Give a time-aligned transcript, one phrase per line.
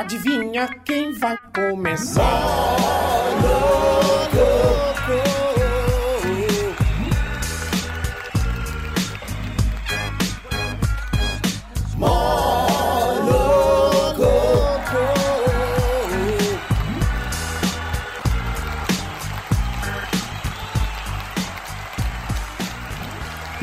[0.00, 2.89] Adivinha quem vai começar?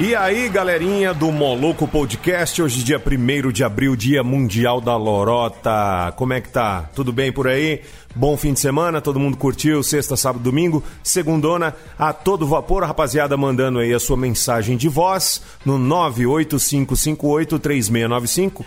[0.08, 6.14] E aí, galerinha do Moloco Podcast, hoje dia 1 de abril, dia mundial da lorota.
[6.16, 6.90] Como é que tá?
[6.96, 7.82] Tudo bem por aí?
[8.16, 9.84] Bom fim de semana, todo mundo curtiu?
[9.84, 15.42] Sexta, sábado, domingo, segundona, a todo vapor, rapaziada, mandando aí a sua mensagem de voz
[15.66, 18.62] no 985583695.
[18.62, 18.64] Uh,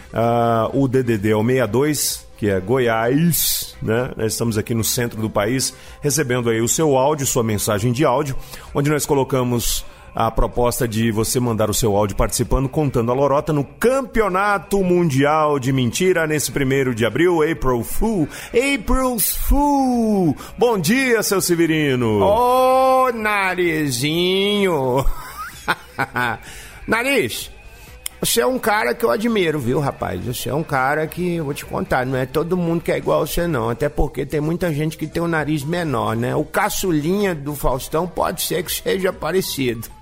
[0.74, 4.10] o DDD é o 62, que é Goiás, né?
[4.14, 5.72] Nós estamos aqui no centro do país,
[6.02, 8.36] recebendo aí o seu áudio, sua mensagem de áudio,
[8.74, 13.52] onde nós colocamos a proposta de você mandar o seu áudio participando, contando a lorota
[13.52, 18.28] no Campeonato Mundial de Mentira nesse primeiro de abril, April Fool.
[18.48, 20.36] April's Fool!
[20.58, 22.22] Bom dia, seu Severino!
[22.22, 25.04] Ô, oh, narizinho!
[26.86, 27.50] Nariz,
[28.20, 30.22] você é um cara que eu admiro, viu, rapaz?
[30.24, 32.98] Você é um cara que, eu vou te contar, não é todo mundo que é
[32.98, 33.70] igual a você, não.
[33.70, 36.34] Até porque tem muita gente que tem o um nariz menor, né?
[36.34, 39.99] O caçulinha do Faustão pode ser que seja parecido.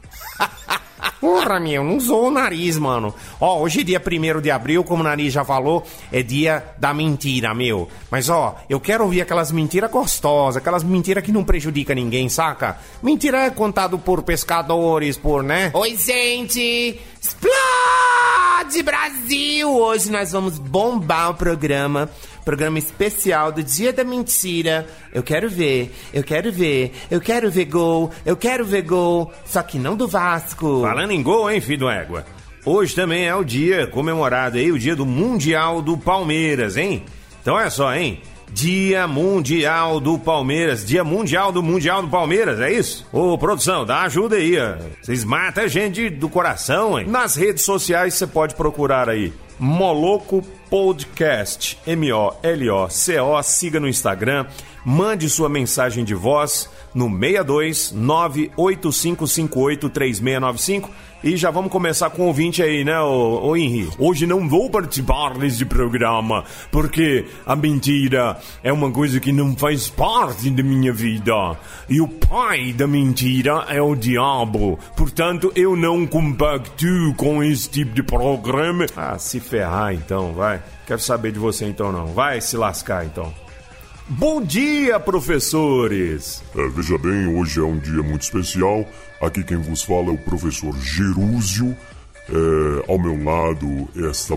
[1.21, 3.13] Porra, meu, não usou o nariz, mano.
[3.41, 7.53] Ó, hoje, dia 1 de abril, como o nariz já falou, é dia da mentira,
[7.55, 7.89] meu.
[8.11, 12.79] Mas, ó, eu quero ouvir aquelas mentiras gostosas, aquelas mentiras que não prejudica ninguém, saca?
[13.03, 15.71] Mentira é contado por pescadores, por, né?
[15.75, 17.01] Oi, gente!
[17.21, 19.71] Explode, Brasil!
[19.75, 22.09] Hoje nós vamos bombar o programa
[22.49, 24.87] programa especial do Dia da Mentira.
[25.13, 29.63] Eu quero ver, eu quero ver, eu quero ver gol, eu quero ver gol, só
[29.63, 30.81] que não do Vasco.
[30.81, 32.25] Falando em gol, hein, filho do égua?
[32.65, 37.05] Hoje também é o dia comemorado aí, o dia do Mundial do Palmeiras, hein?
[37.43, 38.23] Então olha só, hein?
[38.51, 40.87] Dia Mundial do Palmeiras.
[40.87, 43.06] Dia Mundial do Mundial do Palmeiras, é isso?
[43.12, 44.77] Ô, produção, dá ajuda aí, ó.
[45.03, 47.06] Vocês matam a gente do coração, hein?
[47.06, 53.43] Nas redes sociais você pode procurar aí Moloco Podcast, M-O-L-O-C-O.
[53.43, 54.47] Siga no Instagram,
[54.84, 60.91] mande sua mensagem de voz no 62 985583695
[61.22, 63.88] e já vamos começar com o ouvinte aí, né, ô, ô Henri?
[63.98, 69.88] Hoje não vou participar deste programa, porque a mentira é uma coisa que não faz
[69.88, 71.56] parte da minha vida.
[71.88, 74.78] E o pai da mentira é o diabo.
[74.97, 78.86] Portanto, eu não compactuo com esse tipo de programa.
[78.97, 80.62] Ah, se ferrar então, vai.
[80.86, 82.15] Quero saber de você então não.
[82.15, 83.47] Vai se lascar então.
[84.11, 86.43] Bom dia, professores!
[86.57, 88.89] É, veja bem, hoje é um dia muito especial.
[89.21, 91.77] Aqui quem vos fala é o professor Gerúzio.
[92.27, 94.35] É, ao meu lado, esta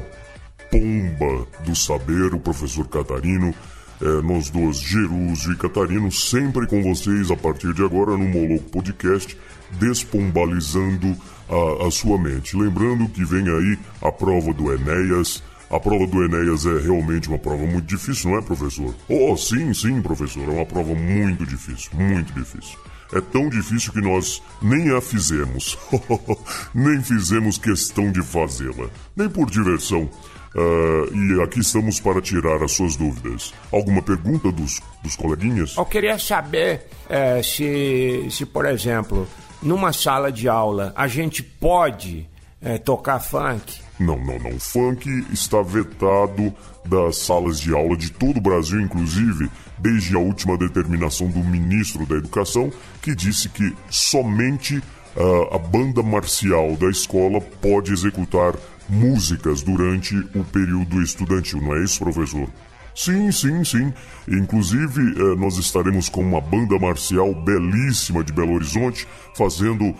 [0.69, 3.55] pomba do saber, o professor Catarino.
[4.01, 8.69] É, nós dois, Gerúzio e Catarino, sempre com vocês a partir de agora no Moloco
[8.71, 9.37] Podcast,
[9.79, 11.15] despombalizando
[11.47, 12.57] a, a sua mente.
[12.57, 17.39] Lembrando que vem aí a prova do Enéas a prova do Enéas é realmente uma
[17.39, 18.93] prova muito difícil, não é, professor?
[19.07, 20.43] Oh, sim, sim, professor.
[20.43, 22.77] É uma prova muito difícil, muito difícil.
[23.13, 25.77] É tão difícil que nós nem a fizemos.
[26.75, 28.89] nem fizemos questão de fazê-la.
[29.15, 30.09] Nem por diversão.
[30.53, 33.53] Uh, e aqui estamos para tirar as suas dúvidas.
[33.71, 35.77] Alguma pergunta dos, dos coleguinhas?
[35.77, 39.25] Eu queria saber é, se, se, por exemplo,
[39.61, 42.27] numa sala de aula a gente pode
[42.61, 43.81] é, tocar funk.
[44.01, 44.59] Não, não, não.
[44.59, 46.53] Funk está vetado
[46.83, 52.05] das salas de aula de todo o Brasil, inclusive desde a última determinação do ministro
[52.05, 58.55] da Educação, que disse que somente uh, a banda marcial da escola pode executar
[58.89, 62.49] músicas durante o período estudantil, não é isso, professor?
[62.95, 63.93] Sim, sim, sim.
[64.27, 69.95] Inclusive, eh, nós estaremos com uma banda marcial belíssima de Belo Horizonte, fazendo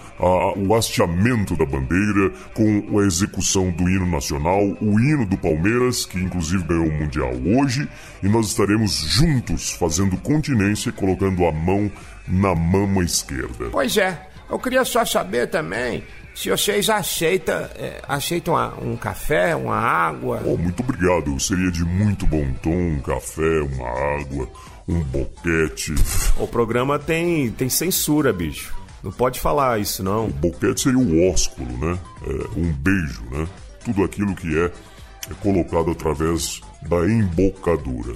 [0.57, 6.20] o hasteamento da bandeira, com a execução do hino nacional, o hino do Palmeiras, que
[6.20, 7.88] inclusive ganhou o Mundial hoje,
[8.22, 11.91] e nós estaremos juntos fazendo continência, colocando a mão
[12.28, 13.70] na mama esquerda.
[13.72, 19.55] Pois é, eu queria só saber também se vocês aceitam, é, aceitam uma, um café,
[19.55, 20.41] uma água.
[20.45, 21.39] Oh, muito obrigado.
[21.39, 23.87] Seria de muito bom tom um café, uma
[24.19, 24.49] água,
[24.87, 25.93] um boquete.
[26.37, 28.73] O programa tem, tem censura, bicho.
[29.03, 30.28] Não pode falar isso, não.
[30.28, 31.99] O boquete seria o ósculo, né?
[32.25, 33.47] É, um beijo, né?
[33.83, 38.13] Tudo aquilo que é, é colocado através da embocadura.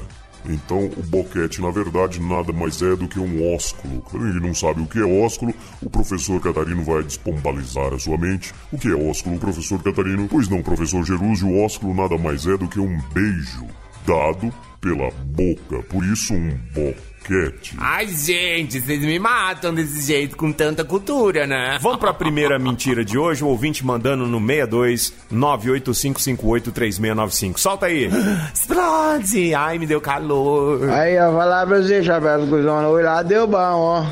[0.49, 4.01] Então, o boquete, na verdade, nada mais é do que um ósculo.
[4.01, 8.17] Quando ele não sabe o que é ósculo, o professor Catarino vai despombalizar a sua
[8.17, 8.53] mente.
[8.71, 10.27] O que é ósculo, professor Catarino?
[10.27, 13.65] Pois não, professor Gerúzio, o ósculo nada mais é do que um beijo
[14.05, 17.14] dado pela boca, por isso um boquete.
[17.77, 21.77] Ai, gente, vocês me matam desse jeito com tanta cultura, né?
[21.81, 27.57] Vamos para a primeira mentira de hoje, o ouvinte mandando no 62 985583695.
[27.57, 28.09] Solta aí.
[28.53, 29.53] Explode!
[29.53, 30.89] Ai, me deu calor.
[30.89, 34.05] Aí, eu vou falar pra você, chapéu cuzão, hoje lá deu bom, ó.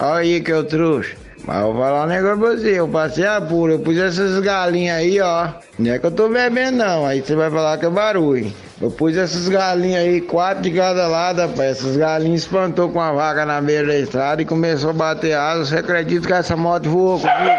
[0.00, 1.16] Olha aí que eu trouxe.
[1.48, 4.38] Mas eu vou falar um negócio pra você, eu passei a pura, eu pus essas
[4.40, 5.48] galinhas aí, ó.
[5.78, 8.52] Não é que eu tô bebendo não, aí você vai falar que é barulho.
[8.78, 11.78] Eu pus essas galinhas aí, quatro de cada lado, rapaz.
[11.78, 15.70] Essas galinhas espantou com a vaca na beira da estrada e começou a bater asas.
[15.70, 17.56] Você acredita que essa moto voou comigo?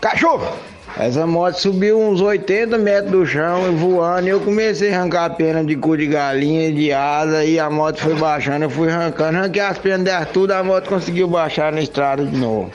[0.00, 0.56] Cachorro!
[0.98, 4.26] Essa moto subiu uns 80 metros do chão e voando.
[4.26, 7.44] E eu comecei a arrancar a pena de cu de galinha de asa.
[7.44, 8.64] E a moto foi baixando.
[8.64, 10.52] Eu fui arrancando, arranquei as penas dela tudo.
[10.52, 12.70] A moto conseguiu baixar na estrada de novo.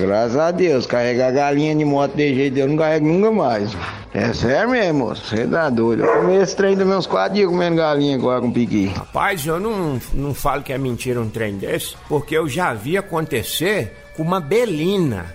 [0.00, 3.76] Graças a Deus, carregar galinha de moto de jeito eu não carrego nunca mais.
[4.12, 5.08] É sério mesmo.
[5.14, 6.04] Você tá doido.
[6.04, 8.86] Eu comi esse trem também uns quatro dias comendo galinha agora com piqui.
[8.86, 12.96] Rapaz, eu não, não falo que é mentira um trem desse, porque eu já vi
[12.96, 15.26] acontecer com uma belina.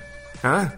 [0.44, 0.72] Hã?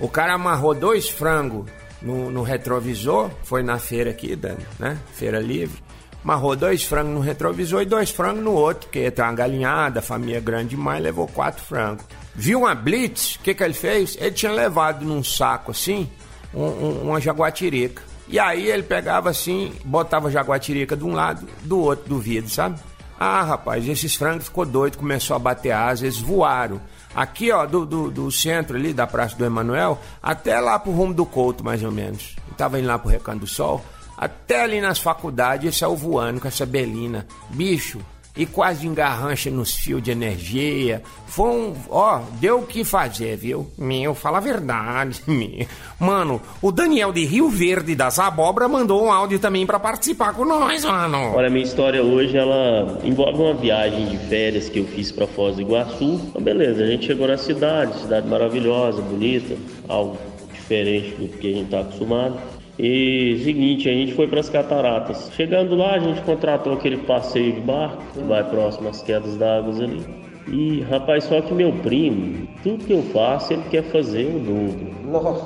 [0.00, 1.68] O cara amarrou dois frangos
[2.00, 4.98] no, no retrovisor, foi na feira aqui, da, né?
[5.12, 5.82] Feira livre.
[6.22, 10.40] Amarrou dois frangos no retrovisor e dois frangos no outro, porque tem uma galinhada, família
[10.40, 12.04] grande demais, levou quatro frangos.
[12.34, 14.16] Viu uma blitz, o que, que ele fez?
[14.20, 16.08] Ele tinha levado num saco assim,
[16.54, 18.02] um, um, uma jaguatirica.
[18.28, 22.50] E aí ele pegava assim, botava a jaguatirica de um lado, do outro do vidro,
[22.50, 22.78] sabe?
[23.18, 26.80] Ah, rapaz, esses frangos ficou doido, começou a bater asas, eles voaram.
[27.18, 31.12] Aqui, ó, do, do, do, centro ali, da Praça do Emanuel, até lá pro rumo
[31.12, 32.36] do Couto, mais ou menos.
[32.48, 33.84] Eu tava indo lá pro Recanto do Sol,
[34.16, 37.26] até ali nas faculdades, ele saiu voando com essa belina.
[37.50, 37.98] Bicho,
[38.38, 41.02] e quase engarrancha nos fios de energia.
[41.26, 41.74] Foi um.
[41.90, 43.66] Ó, deu o que fazer, viu?
[43.76, 45.66] Meu, fala a verdade, meu.
[45.98, 50.44] Mano, o Daniel de Rio Verde das Abóbora mandou um áudio também para participar com
[50.44, 51.34] nós, mano.
[51.34, 55.56] Olha, minha história hoje, ela envolve uma viagem de férias que eu fiz para Foz
[55.56, 56.20] do Iguaçu.
[56.28, 59.56] Então, beleza, a gente chegou na cidade, cidade maravilhosa, bonita,
[59.88, 60.16] algo
[60.52, 62.38] diferente do que a gente tá acostumado.
[62.78, 65.30] E seguinte, a gente foi para as cataratas.
[65.34, 69.74] Chegando lá, a gente contratou aquele passeio de barco, que vai próximo às quedas d'água
[69.82, 70.00] ali.
[70.46, 74.88] E rapaz, só que meu primo, tudo que eu faço, ele quer fazer o dobro.
[75.04, 75.44] Nossa.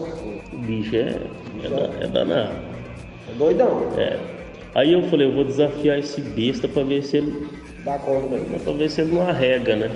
[0.53, 1.17] O bicho é,
[1.65, 2.53] é, é danado.
[3.29, 3.89] É doidão.
[3.97, 4.19] É.
[4.75, 7.47] Aí eu falei, eu vou desafiar esse besta para ver se ele.
[7.85, 8.61] Dá conta mesmo.
[8.61, 9.91] Pra ver se ele não arrega, né?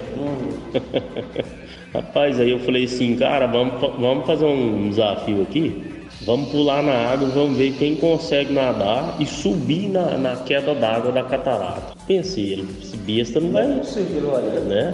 [1.95, 5.96] Rapaz, aí eu falei assim, cara, vamos, vamos fazer um desafio aqui.
[6.27, 11.13] Vamos pular na água, vamos ver quem consegue nadar e subir na, na queda d'água
[11.13, 11.95] da catarata.
[12.05, 13.65] Pensei, ele, esse besta não vai.
[13.65, 14.93] Né?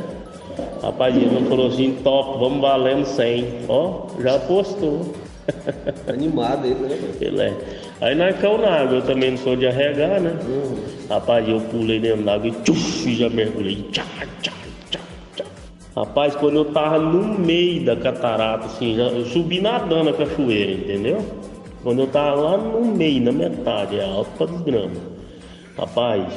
[0.82, 3.46] Rapaz, ele não falou assim, top, vamos valendo 100.
[3.66, 5.10] Ó, já apostou.
[6.06, 6.98] Animado ele, né?
[7.18, 7.54] Ele é.
[8.02, 10.36] Aí nós caímos na água, eu também não sou de arregar, né?
[10.46, 10.76] Hum.
[11.08, 13.82] Rapaz, eu pulei dentro da água e tchuf, já mergulhei.
[13.90, 14.04] Tchá,
[14.42, 14.52] tchá.
[15.94, 20.72] Rapaz, quando eu tava no meio da catarata, assim, já, eu subi nadando a cachoeira,
[20.72, 21.18] entendeu?
[21.82, 24.96] Quando eu tava lá no meio, na metade, é alto pra desgrama.
[25.76, 26.32] Rapaz,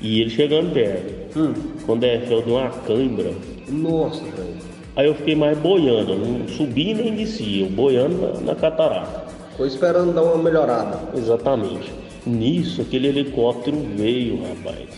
[0.00, 1.38] e ele chegando perto.
[1.38, 1.54] Hum.
[1.86, 3.32] Quando é, eu dei uma cãibra.
[3.68, 4.56] Nossa, velho.
[4.94, 9.24] Aí eu fiquei mais boiando, não subi nem desci, eu boiando na, na catarata.
[9.56, 11.00] Foi esperando dar uma melhorada.
[11.16, 11.92] Exatamente.
[12.24, 14.88] Nisso, aquele helicóptero veio, rapaz.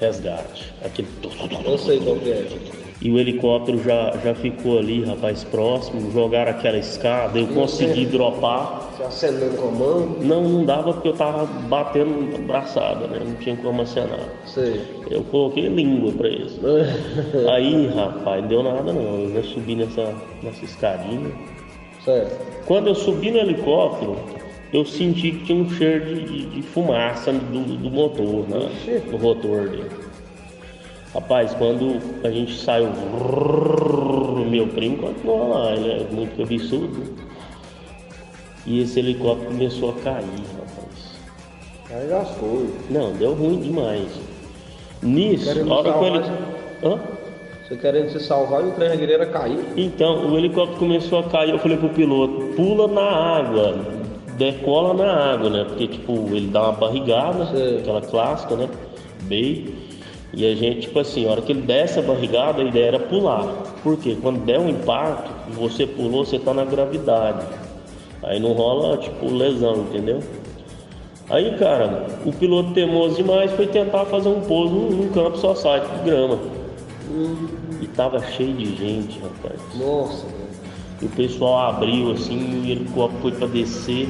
[0.00, 0.72] Resgate.
[0.84, 1.08] Aquele.
[1.64, 2.46] Eu sei qual que é.
[3.02, 6.10] E o helicóptero já, já ficou ali, rapaz, próximo.
[6.12, 8.90] Jogaram aquela escada, eu consegui dropar.
[8.98, 10.00] Você acenando com a mão.
[10.20, 13.20] Não, não dava porque eu tava batendo braçada, né?
[13.24, 14.28] Não tinha como acenar.
[14.44, 14.82] Sei.
[15.10, 16.60] Eu coloquei língua pra isso.
[17.50, 19.00] Aí, rapaz, não deu nada não.
[19.20, 21.30] Eu já subi nessa, nessa escadinha.
[22.04, 22.38] Certo.
[22.66, 24.16] Quando eu subi no helicóptero,
[24.74, 28.68] eu senti que tinha um cheiro de, de- de fumaça do, do motor, né?
[29.10, 29.84] do rotor dele.
[31.12, 32.88] Rapaz, quando a gente saiu,
[34.48, 37.02] meu primo continuou lá, ele é muito cabeçudo.
[38.66, 40.24] E esse helicóptero começou a cair,
[40.56, 41.18] rapaz.
[41.90, 42.70] Aí foi.
[42.90, 44.08] Não, deu ruim demais.
[45.02, 46.30] Nisso, a hora que heli-
[46.84, 47.00] Hã?
[47.66, 49.60] Você querendo se salvar e o trem regueira caiu.
[49.76, 53.78] Então, o helicóptero começou a cair, eu falei pro piloto, pula na água,
[54.36, 55.64] decola na água, né?
[55.64, 57.44] Porque, tipo, ele dá uma barrigada,
[57.80, 58.68] aquela clássica, né?
[59.22, 59.89] Bem.
[60.32, 62.98] E a gente, tipo assim, a hora que ele desce a barrigada, a ideia era
[63.00, 63.44] pular.
[63.82, 64.16] Por quê?
[64.20, 67.44] Quando der um impacto, você pulou, você tá na gravidade.
[68.22, 70.20] Aí não rola, tipo, lesão, entendeu?
[71.28, 75.86] Aí, cara, o piloto teimoso demais foi tentar fazer um pouso num campo só site
[75.86, 76.38] de grama.
[77.80, 79.60] E tava cheio de gente, rapaz.
[79.76, 80.26] Nossa.
[81.00, 84.08] E o pessoal abriu assim, e helicóptero foi pra descer.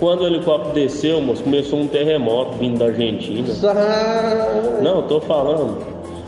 [0.00, 3.46] Quando o helicóptero desceu, moço, começou um terremoto vindo da Argentina.
[4.82, 5.76] Não, tô falando.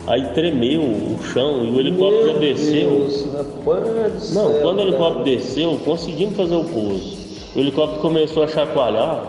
[0.05, 2.89] Aí tremeu o chão e o helicóptero já desceu.
[2.89, 3.25] Deus,
[4.33, 4.89] não Não, ser, quando o cara.
[4.89, 7.17] helicóptero desceu, conseguimos fazer o pouso.
[7.55, 9.23] O helicóptero começou a chacoalhar.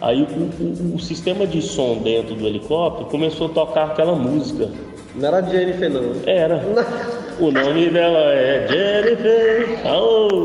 [0.00, 4.70] Aí o, o- o sistema de som dentro do helicóptero começou a tocar aquela música.
[5.14, 6.12] Não era Jennifer, não.
[6.26, 6.64] Era.
[7.40, 9.80] O nome dela é Jennifer.
[9.86, 10.44] Aô!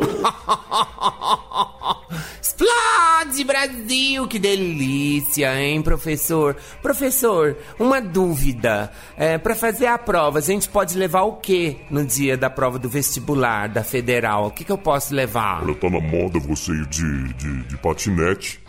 [3.35, 4.27] Explode, Brasil!
[4.27, 6.55] Que delícia, hein, professor?
[6.81, 8.91] Professor, uma dúvida.
[9.17, 12.79] É, para fazer a prova, a gente pode levar o quê no dia da prova
[12.79, 14.47] do vestibular, da federal?
[14.47, 15.63] O que, que eu posso levar?
[15.63, 18.59] Olha, tá na moda você ir de, de, de patinete.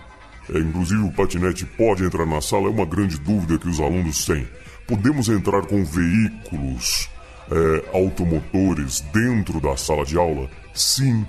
[0.52, 4.25] É, inclusive, o patinete pode entrar na sala, é uma grande dúvida que os alunos
[4.25, 4.49] têm.
[4.87, 7.08] Podemos entrar com veículos
[7.52, 10.50] é, automotores dentro da sala de aula?
[10.75, 11.25] Sim,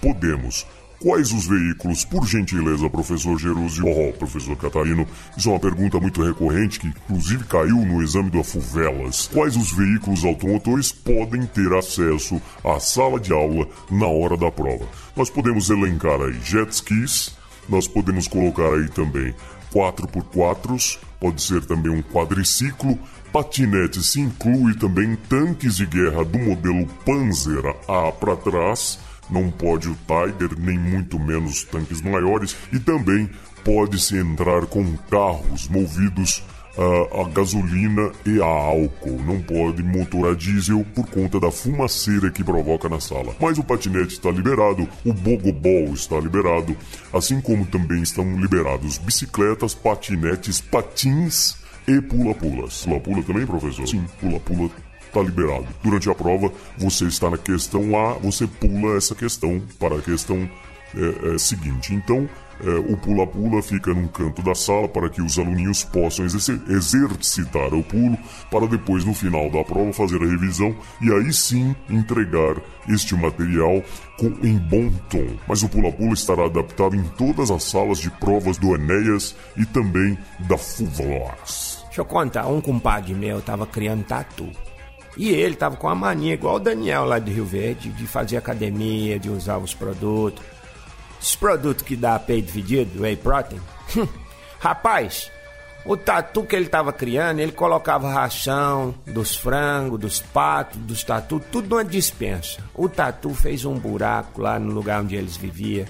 [0.00, 0.66] podemos.
[1.02, 3.86] Quais os veículos, por gentileza, professor Gerúsio?
[3.86, 8.44] Oh, professor Catarino, isso é uma pergunta muito recorrente que, inclusive, caiu no exame da
[8.44, 9.26] Fuvelas.
[9.32, 14.86] Quais os veículos automotores podem ter acesso à sala de aula na hora da prova?
[15.16, 17.34] Nós podemos elencar aí jet skis,
[17.66, 19.34] nós podemos colocar aí também
[19.72, 22.98] 4x4s, pode ser também um quadriciclo.
[23.32, 28.98] Patinete se inclui também tanques de guerra do modelo Panzer A para trás.
[29.30, 32.56] Não pode o Tiger, nem muito menos tanques maiores.
[32.72, 33.28] E também
[33.64, 36.42] pode-se entrar com carros movidos
[36.76, 39.20] a, a gasolina e a álcool.
[39.24, 43.34] Não pode motor a diesel por conta da fumaceira que provoca na sala.
[43.40, 46.76] Mas o patinete está liberado, o bogobol está liberado,
[47.12, 51.56] assim como também estão liberados bicicletas, patinetes, patins
[51.86, 52.84] e pula-pulas.
[52.84, 53.86] Pula-pula também, professor?
[53.86, 54.70] Sim, pula-pula
[55.10, 55.66] está liberado.
[55.82, 60.48] Durante a prova, você está na questão A, você pula essa questão para a questão
[60.94, 61.94] é, é, seguinte.
[61.94, 62.28] Então,
[62.62, 67.72] é, o pula-pula fica num canto da sala para que os aluninhos possam exercer- exercitar
[67.72, 68.18] o pulo,
[68.50, 72.56] para depois, no final da prova, fazer a revisão e aí sim entregar
[72.88, 73.82] este material
[74.18, 75.26] com, em bom tom.
[75.48, 80.18] Mas o pula-pula estará adaptado em todas as salas de provas do Enéas e também
[80.40, 81.82] da Fuvelas.
[81.86, 84.48] Deixa eu contar, um compadre meu tava criando tatu.
[85.20, 88.38] E ele tava com a mania, igual o Daniel lá de Rio Verde, de fazer
[88.38, 90.42] academia, de usar os produtos.
[91.20, 93.60] Esses produtos que dá peito dividido, whey protein.
[93.94, 94.08] Hum,
[94.58, 95.30] Rapaz,
[95.84, 101.38] o tatu que ele tava criando, ele colocava ração dos frangos, dos patos, dos tatu,
[101.52, 102.62] tudo numa dispensa.
[102.74, 105.84] O tatu fez um buraco lá no lugar onde eles viviam.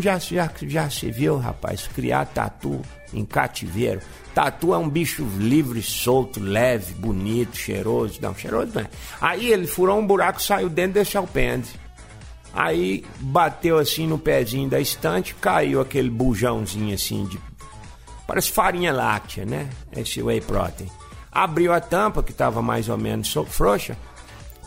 [0.00, 2.80] Já, já, já se viu, rapaz, criar tatu
[3.12, 4.00] em cativeiro?
[4.34, 8.18] Tatu é um bicho livre, solto, leve, bonito, cheiroso.
[8.20, 8.88] Não, cheiroso não é.
[9.20, 11.68] Aí ele furou um buraco, saiu dentro desse alpendre.
[12.52, 17.38] Aí bateu assim no pezinho da estante, caiu aquele bujãozinho assim de.
[18.26, 19.68] Parece farinha láctea, né?
[19.96, 20.88] Esse whey protein.
[21.30, 23.96] Abriu a tampa, que estava mais ou menos frouxa,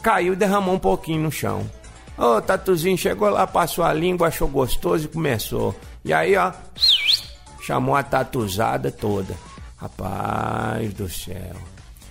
[0.01, 1.69] caiu e derramou um pouquinho no chão.
[2.17, 5.75] Ô, Tatuzinho chegou lá, passou a língua, achou gostoso e começou.
[6.03, 6.51] E aí, ó,
[7.61, 9.35] chamou a tatuzada toda.
[9.75, 11.55] Rapaz do céu.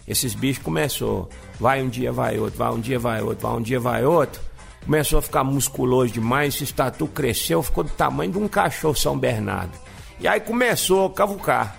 [0.06, 1.30] Esses bichos começou.
[1.58, 4.40] Vai um dia, vai outro, vai um dia, vai outro, vai um dia, vai outro.
[4.84, 9.18] Começou a ficar musculoso demais, esse tatu cresceu, ficou do tamanho de um cachorro São
[9.18, 9.72] Bernardo.
[10.20, 11.74] E aí começou a cavucar,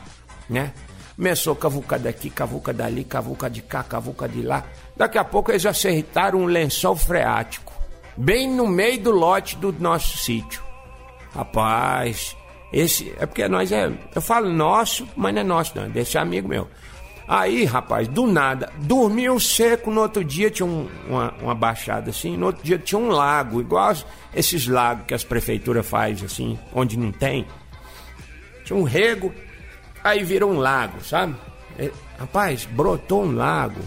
[0.50, 0.74] né?
[1.16, 4.64] Começou a cavucar daqui, cavuca dali, cavuca de cá, cavuca de lá.
[4.98, 7.72] Daqui a pouco eles acertaram um lençol freático,
[8.18, 10.62] bem no meio do lote do nosso sítio.
[11.34, 12.36] Rapaz,
[12.72, 13.14] esse.
[13.20, 13.92] É porque nós é.
[14.14, 15.86] Eu falo nosso, mas não é nosso, não.
[15.86, 16.68] é Desse amigo meu.
[17.28, 19.90] Aí, rapaz, do nada, dormiu seco.
[19.90, 22.38] No outro dia tinha um- uma, uma baixada assim.
[22.38, 23.94] No outro dia tinha um lago, igual
[24.34, 27.46] esses lagos que as prefeituras fazem assim, onde não tem.
[28.64, 29.34] Tinha um rego,
[30.04, 31.36] aí virou um lago, sabe?
[31.80, 33.82] É, rapaz, brotou um lago.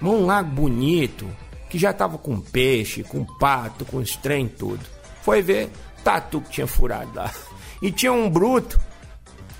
[0.00, 1.28] Um lago bonito,
[1.72, 4.84] que já tava com peixe, com pato, com os trem tudo.
[5.22, 5.70] Foi ver,
[6.04, 7.32] tatu que tinha furado lá.
[7.80, 8.78] E tinha um bruto,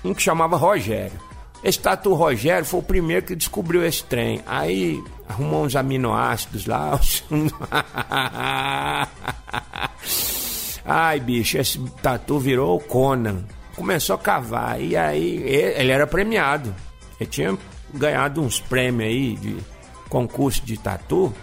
[0.05, 1.19] um que chamava Rogério.
[1.63, 4.43] Esse tatu Rogério foi o primeiro que descobriu esse trem.
[4.45, 6.99] Aí arrumou uns aminoácidos lá.
[10.85, 13.43] Ai, bicho, esse tatu virou o Conan.
[13.75, 14.79] Começou a cavar.
[14.79, 16.75] E aí, ele era premiado.
[17.19, 17.57] Ele tinha
[17.91, 19.57] ganhado uns prêmios aí de
[20.09, 21.33] concurso de tatu.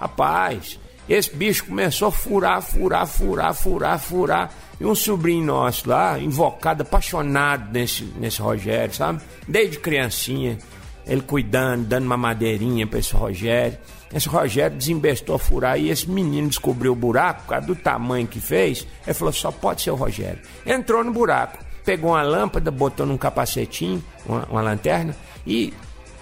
[0.00, 4.50] Rapaz, esse bicho começou a furar, furar, furar, furar, furar.
[4.80, 9.22] E um sobrinho nosso lá, invocado, apaixonado nesse, nesse Rogério, sabe?
[9.46, 10.58] Desde criancinha.
[11.06, 13.78] ele cuidando, dando uma madeirinha para esse Rogério.
[14.12, 18.40] Esse Rogério desembestou a furar e esse menino descobriu o buraco, causa do tamanho que
[18.40, 18.86] fez.
[19.06, 20.40] Ele falou: só pode ser o Rogério.
[20.64, 25.14] Entrou no buraco, pegou uma lâmpada, botou num capacetinho, uma, uma lanterna
[25.46, 25.74] e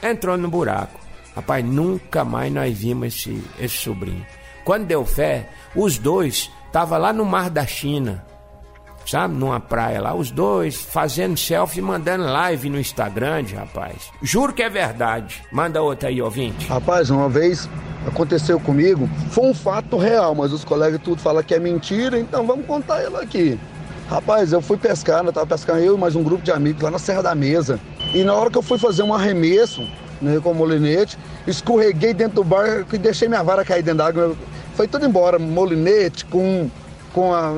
[0.03, 1.02] entrou no buraco.
[1.35, 4.25] Rapaz, nunca mais nós vimos esse, esse sobrinho.
[4.65, 8.25] Quando deu fé, os dois estavam lá no Mar da China,
[9.07, 9.35] sabe?
[9.35, 14.11] Numa praia lá, os dois fazendo selfie mandando live no Instagram, rapaz.
[14.23, 15.43] Juro que é verdade.
[15.51, 16.67] Manda outra aí, ouvinte.
[16.67, 17.69] Rapaz, uma vez
[18.07, 22.47] aconteceu comigo, foi um fato real, mas os colegas tudo falam que é mentira, então
[22.47, 23.59] vamos contar ela aqui.
[24.09, 26.91] Rapaz, eu fui pescar, eu tava pescando eu e mais um grupo de amigos lá
[26.91, 27.81] na Serra da Mesa.
[28.13, 29.89] E na hora que eu fui fazer um arremesso né,
[30.43, 34.37] com o molinete, escorreguei dentro do barco e deixei minha vara cair dentro d'água.
[34.75, 36.71] Foi tudo embora, molinete, com,
[37.13, 37.53] com a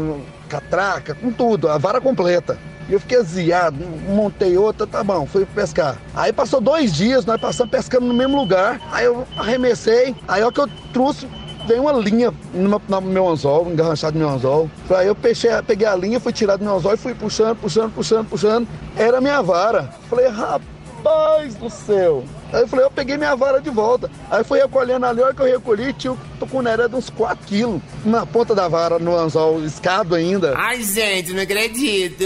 [0.49, 2.59] catraca, com tudo, a vara completa.
[2.89, 3.79] Eu fiquei aziado,
[4.09, 5.97] montei outra, tá bom, fui pescar.
[6.15, 8.79] Aí passou dois dias, nós passamos pescando no mesmo lugar.
[8.93, 11.27] Aí eu arremessei, aí ó que eu trouxe,
[11.67, 14.71] veio uma linha no meu, meu anzol, engarranchado no meu anzol.
[14.91, 17.95] Aí eu peixei, peguei a linha, fui tirar do meu anzol e fui puxando, puxando,
[17.95, 18.69] puxando, puxando.
[18.97, 19.91] Era minha vara.
[20.11, 22.23] Falei, rapaz do céu.
[22.53, 24.11] Aí eu falei, eu peguei minha vara de volta.
[24.31, 27.47] Aí fui recolhendo ali, a hora que eu recolhi, tinha um tucunaré de uns 4
[27.47, 30.55] quilos na ponta da vara, no anzol, escado ainda.
[30.57, 32.25] Ai, gente, não acredito.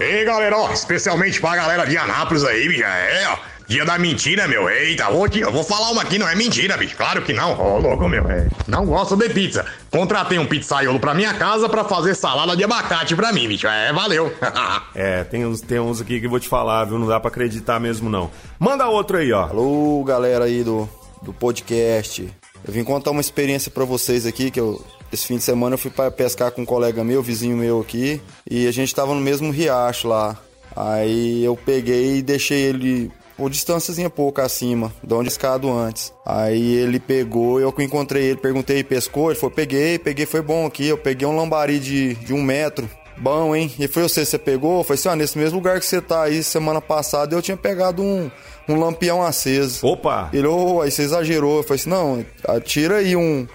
[0.00, 3.49] Ei, galera, ó, especialmente pra galera de Anápolis aí, bicho, é, ó.
[3.70, 4.68] Dia da mentira, meu.
[4.68, 6.96] Eita, vou, te- eu vou falar uma aqui, não é mentira, bicho.
[6.96, 7.56] Claro que não.
[7.56, 8.28] Ô, louco, meu.
[8.28, 8.48] É.
[8.66, 9.64] Não gosto de pizza.
[9.92, 13.68] Contratei um pizzaiolo pra minha casa pra fazer salada de abacate pra mim, bicho.
[13.68, 14.34] É, valeu.
[14.92, 16.98] É, tem uns, tem uns aqui que eu vou te falar, viu?
[16.98, 18.28] Não dá pra acreditar mesmo, não.
[18.58, 19.44] Manda outro aí, ó.
[19.44, 20.88] Alô, galera aí do,
[21.22, 22.28] do podcast.
[22.66, 25.78] Eu vim contar uma experiência pra vocês aqui, que eu, esse fim de semana eu
[25.78, 29.20] fui para pescar com um colega meu, vizinho meu aqui, e a gente tava no
[29.20, 30.36] mesmo riacho lá.
[30.74, 36.12] Aí eu peguei e deixei ele por distânciazinha pouco acima, de onde escado antes.
[36.26, 39.30] Aí ele pegou, eu que encontrei ele, perguntei, pescou?
[39.30, 40.86] Ele falou, peguei, peguei, foi bom aqui.
[40.86, 42.86] Eu peguei um lambari de, de um metro.
[43.16, 43.72] Bom, hein?
[43.78, 44.84] E foi você, você pegou?
[44.84, 48.02] Foi assim, ó, nesse mesmo lugar que você tá aí, semana passada, eu tinha pegado
[48.02, 48.30] um,
[48.68, 49.86] um lampião aceso.
[49.86, 50.28] Opa!
[50.34, 51.58] Ele, ô, aí você exagerou.
[51.58, 52.22] Eu falei assim, não,
[52.60, 53.48] tira aí um,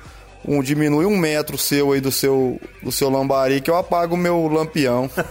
[0.47, 4.17] um, diminui um metro seu aí do seu, do seu lambari que eu apago o
[4.17, 5.07] meu lampião.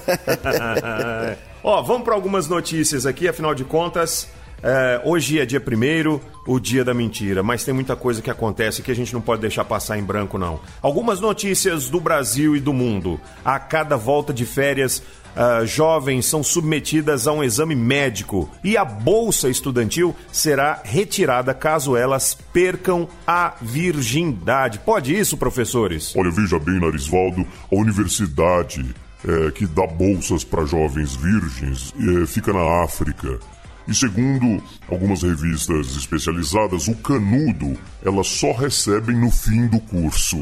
[1.64, 4.28] Ó, vamos para algumas notícias aqui, afinal de contas,
[4.64, 8.81] é, hoje é dia primeiro, o dia da mentira, mas tem muita coisa que acontece
[8.81, 10.59] que a gente não pode deixar passar em branco, não.
[10.81, 13.20] Algumas notícias do Brasil e do mundo.
[13.44, 15.03] A cada volta de férias,
[15.37, 21.94] ah, jovens são submetidas a um exame médico e a bolsa estudantil será retirada caso
[21.94, 24.79] elas percam a virgindade.
[24.79, 26.14] Pode isso, professores?
[26.16, 28.94] Olha, veja bem, Narisvaldo, a universidade
[29.27, 33.38] é, que dá bolsas para jovens virgens é, fica na África.
[33.87, 40.38] E segundo algumas revistas especializadas, o canudo elas só recebem no fim do curso.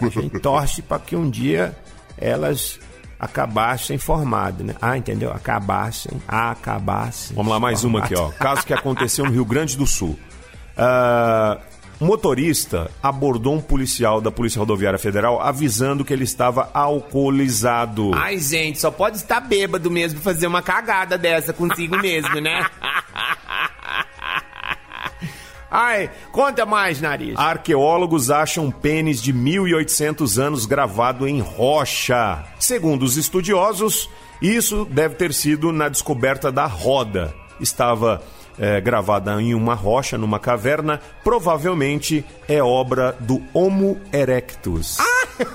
[0.00, 1.74] A gente torce para que um dia
[2.18, 2.78] elas
[3.18, 4.74] acabassem formadas, né?
[4.82, 5.32] Ah, entendeu?
[5.32, 7.36] Acabassem, acabassem.
[7.36, 8.30] Vamos lá, mais uma aqui, ó.
[8.30, 10.18] Caso que aconteceu no Rio Grande do Sul.
[10.76, 11.71] Ah, um
[12.02, 18.10] motorista abordou um policial da Polícia Rodoviária Federal avisando que ele estava alcoolizado.
[18.14, 22.66] Ai, gente, só pode estar bêbado mesmo fazer uma cagada dessa consigo mesmo, né?
[25.74, 27.34] Ai, conta mais, nariz.
[27.38, 32.44] Arqueólogos acham pênis de 1800 anos gravado em rocha.
[32.58, 34.10] Segundo os estudiosos,
[34.42, 37.34] isso deve ter sido na descoberta da roda.
[37.58, 38.22] Estava
[38.58, 41.00] eh, gravada em uma rocha, numa caverna.
[41.24, 44.98] Provavelmente é obra do Homo erectus.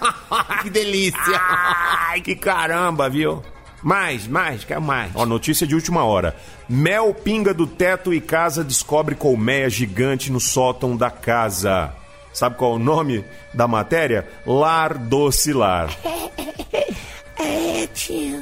[0.62, 1.39] que delícia!
[1.39, 3.41] Ai, que caramba, viu?
[3.83, 5.12] Mais, mais, quer mais.
[5.15, 6.36] Ó, notícia de última hora.
[6.67, 11.93] Mel pinga do teto e casa descobre colmeia gigante no sótão da casa.
[12.33, 14.27] Sabe qual é o nome da matéria?
[14.45, 15.89] Lar docilar.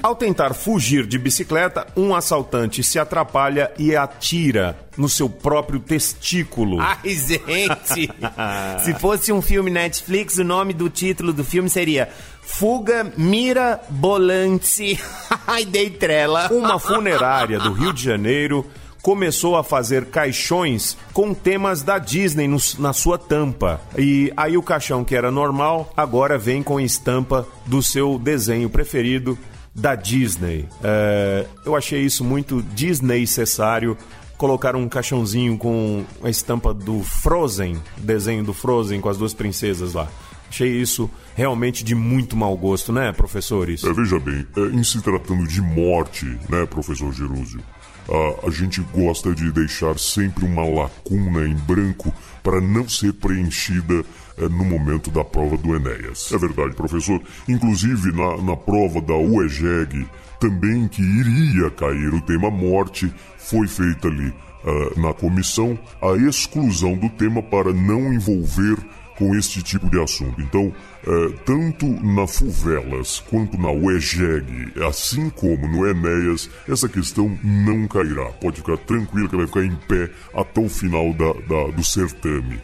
[0.02, 6.80] Ao tentar fugir de bicicleta, um assaltante se atrapalha e atira no seu próprio testículo.
[6.80, 8.10] Ai, gente!
[8.84, 12.10] Se fosse um filme Netflix, o nome do título do filme seria
[12.42, 15.00] Fuga Mirabolante.
[15.46, 16.48] Ai, dei trela.
[16.52, 18.66] Uma funerária do Rio de Janeiro
[19.06, 23.80] começou a fazer caixões com temas da Disney no- na sua tampa.
[23.96, 29.38] E aí o caixão que era normal agora vem com estampa do seu desenho preferido
[29.76, 30.68] da Disney.
[30.84, 33.96] É, eu achei isso muito desnecessário.
[34.40, 39.94] Colocar um caixãozinho com a estampa do Frozen, desenho do Frozen com as duas princesas
[39.94, 40.08] lá.
[40.50, 43.84] Achei isso realmente de muito mau gosto, né, professores?
[43.84, 47.62] É, veja bem, é, em se tratando de morte, né, professor Gerúsio?
[48.10, 52.14] A, a gente gosta de deixar sempre uma lacuna em branco
[52.44, 54.04] para não ser preenchida
[54.38, 56.32] é, no momento da prova do Enéas.
[56.32, 57.22] É verdade, professor.
[57.48, 60.08] Inclusive, na, na prova da UEGEG,
[60.40, 66.96] também que iria cair o tema morte, foi feita ali uh, na comissão a exclusão
[66.96, 68.78] do tema para não envolver
[69.18, 70.42] com este tipo de assunto.
[70.42, 77.88] Então, uh, tanto na Fuvelas quanto na UEGEG, assim como no Enéas, essa questão não
[77.88, 78.26] cairá.
[78.42, 82.60] Pode ficar tranquilo que vai ficar em pé até o final da, da, do certame.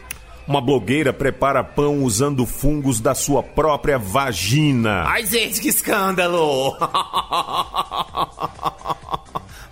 [0.46, 5.04] Uma blogueira prepara pão usando fungos da sua própria vagina.
[5.06, 6.76] Ai, gente, que escândalo!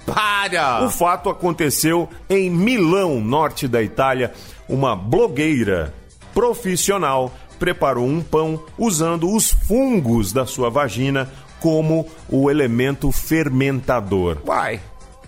[0.06, 0.84] Para!
[0.84, 4.32] O fato aconteceu em Milão, norte da Itália.
[4.68, 5.92] Uma blogueira
[6.34, 14.38] profissional preparou um pão usando os fungos da sua vagina como o elemento fermentador.
[14.46, 14.80] Uai,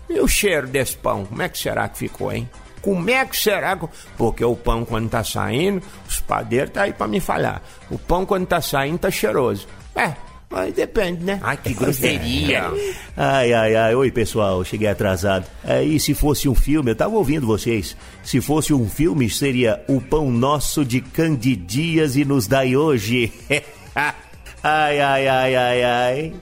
[0.08, 1.26] e o cheiro desse pão?
[1.26, 2.48] Como é que será que ficou, hein?
[2.80, 3.78] Como é que será?
[4.16, 7.62] Porque o pão, quando tá saindo, os padeiros tá aí pra me falar.
[7.88, 9.68] O pão, quando tá saindo, tá cheiroso.
[9.94, 10.14] É,
[10.52, 11.40] mas depende, né?
[11.42, 12.70] Ai, que grosseria.
[13.16, 13.94] ai, ai, ai.
[13.94, 14.62] Oi, pessoal.
[14.64, 15.46] Cheguei atrasado.
[15.64, 17.96] É, e se fosse um filme, eu tava ouvindo vocês.
[18.22, 23.32] Se fosse um filme, seria O Pão Nosso de Candidias e Nos Dai Hoje.
[24.62, 26.32] ai, ai, ai, ai, ai.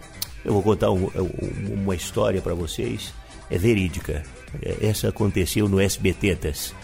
[0.44, 3.14] Eu vou contar um, um, uma história para vocês.
[3.48, 4.24] É verídica.
[4.60, 6.74] É, essa aconteceu no SBTetas.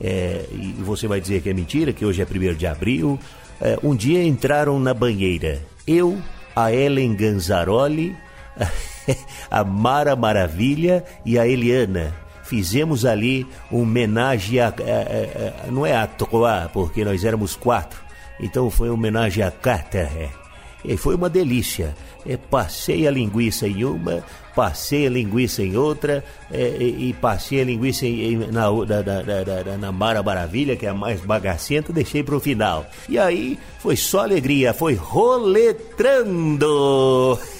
[0.00, 3.18] É, e você vai dizer que é mentira, que hoje é 1 de abril.
[3.60, 5.62] É, um dia entraram na banheira.
[5.86, 6.18] Eu,
[6.54, 8.16] a Ellen Ganzaroli,
[9.50, 12.14] a Mara Maravilha e a Eliana.
[12.42, 18.02] Fizemos ali um homenagem a, a, a, não é a Troa, porque nós éramos quatro.
[18.38, 20.30] Então foi uma homenagem a Carter.
[20.84, 21.94] E foi uma delícia.
[22.26, 24.22] É, passei a linguiça em uma,
[24.54, 29.02] passei a linguiça em outra, é, e, e, passei a linguiça em, em, na, da,
[29.02, 32.86] da, na Mara Maravilha, que é a mais bagacenta, deixei para o final.
[33.08, 36.28] E aí foi só alegria, foi roletrando.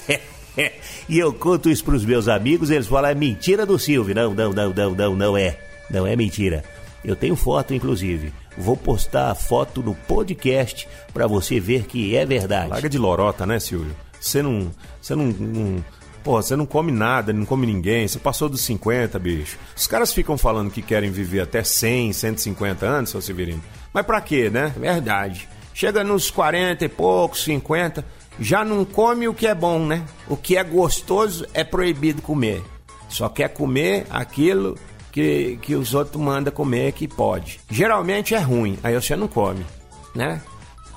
[1.09, 4.13] e eu conto isso para os meus amigos, eles falam, é mentira do Silvio.
[4.15, 5.57] Não, não, não, não, não, não é.
[5.89, 6.63] Não é mentira.
[7.03, 8.33] Eu tenho foto, inclusive.
[8.57, 12.69] Vou postar a foto no podcast para você ver que é verdade.
[12.69, 13.95] Larga de lorota, né, Silvio?
[14.19, 14.71] Você não.
[15.01, 15.85] Você não, não.
[16.23, 19.59] Pô, você não come nada, não come ninguém, você passou dos 50, bicho.
[19.77, 23.61] Os caras ficam falando que querem viver até 100, 150 anos, seu Severino.
[23.93, 24.73] Mas pra quê, né?
[24.75, 25.47] Verdade.
[25.71, 28.03] Chega nos 40 e poucos, 50,
[28.39, 30.03] já não come o que é bom, né?
[30.27, 32.63] O que é gostoso é proibido comer.
[33.07, 34.75] Só quer comer aquilo
[35.15, 37.61] que, que os outros mandam comer que pode.
[37.71, 39.65] Geralmente é ruim, aí você não come,
[40.13, 40.41] né?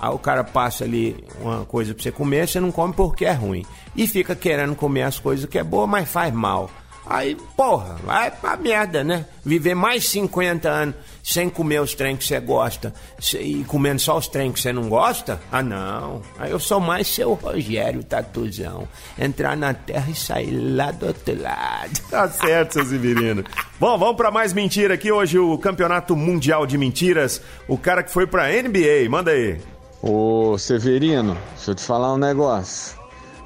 [0.01, 3.33] Aí o cara passa ali uma coisa pra você comer, você não come porque é
[3.33, 3.65] ruim.
[3.95, 6.69] E fica querendo comer as coisas que é boa, mas faz mal.
[7.07, 9.25] Aí, porra, vai pra merda, né?
[9.45, 10.97] Viver mais 50 anos
[11.29, 12.91] sem comer os trem que você gosta
[13.39, 15.39] e comendo só os trem que você não gosta?
[15.53, 16.23] Ah, não.
[16.39, 18.89] Aí eu sou mais seu Rogério Tatuzão.
[19.19, 22.01] Entrar na terra e sair lá do outro lado.
[22.11, 23.45] Tá certo, seu Severino.
[23.79, 25.13] Bom, vamos para mais mentira aqui.
[25.13, 27.43] Hoje o Campeonato Mundial de Mentiras.
[27.69, 29.11] O cara que foi pra NBA.
[29.11, 29.61] Manda aí.
[30.01, 32.99] Ô, Severino, deixa eu te falar um negócio.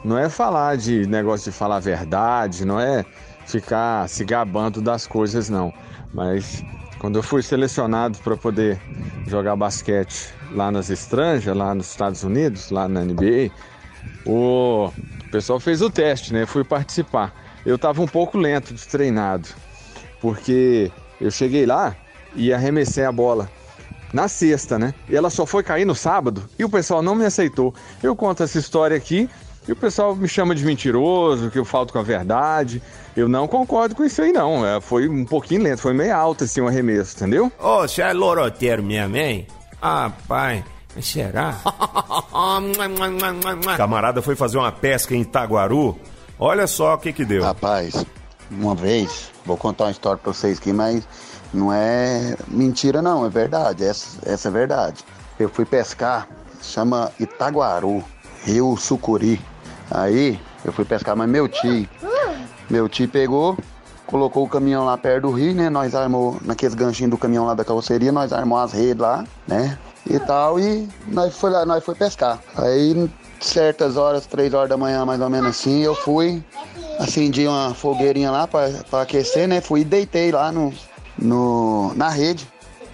[0.04, 3.04] Não é falar de negócio de falar verdade, não é
[3.44, 5.72] ficar se gabando das coisas, não.
[6.14, 6.62] Mas
[7.02, 8.80] quando eu fui selecionado para poder
[9.26, 13.50] jogar basquete lá nas estranjas, lá nos Estados Unidos, lá na NBA,
[14.24, 14.88] o
[15.28, 16.46] pessoal fez o teste, né?
[16.46, 17.34] Fui participar.
[17.66, 19.48] Eu estava um pouco lento de treinado,
[20.20, 21.96] porque eu cheguei lá
[22.36, 23.50] e arremessei a bola
[24.12, 24.94] na sexta, né?
[25.08, 27.74] E ela só foi cair no sábado e o pessoal não me aceitou.
[28.00, 29.28] Eu conto essa história aqui
[29.66, 32.82] e o pessoal me chama de mentiroso, que eu falto com a verdade.
[33.16, 34.66] Eu não concordo com isso aí, não.
[34.66, 37.52] É, foi um pouquinho lento, foi meio alto assim o arremesso, entendeu?
[37.60, 39.46] Ô, oh, você é loroteiro mesmo, hein?
[39.80, 40.64] Ah, pai.
[41.00, 41.56] Será?
[43.76, 45.96] Camarada foi fazer uma pesca em Itaguaru.
[46.38, 47.42] Olha só o que que deu.
[47.42, 48.04] Rapaz,
[48.50, 51.06] uma vez, vou contar uma história pra vocês aqui, mas
[51.54, 53.84] não é mentira não, é verdade.
[53.84, 55.02] Essa, essa é verdade.
[55.38, 56.28] Eu fui pescar,
[56.60, 58.04] chama Itaguaru,
[58.44, 59.40] Rio Sucuri.
[59.94, 61.88] Aí eu fui pescar, mas meu tio,
[62.70, 63.56] meu tio pegou,
[64.06, 65.68] colocou o caminhão lá perto do rio, né?
[65.68, 69.78] Nós armou naqueles ganchinhos do caminhão lá da carroceria, nós armou as redes lá, né?
[70.08, 72.40] E tal, e nós foi lá, nós foi pescar.
[72.56, 73.08] Aí,
[73.40, 76.42] certas horas, três horas da manhã, mais ou menos assim, eu fui,
[76.98, 79.60] acendi uma fogueirinha lá para aquecer, né?
[79.60, 80.72] Fui e deitei lá no,
[81.18, 82.48] no, na rede.